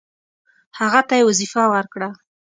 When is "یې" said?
1.17-1.23